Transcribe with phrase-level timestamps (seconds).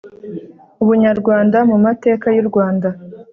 [0.83, 2.89] ubunyarwanda mu mateka y u Rwanda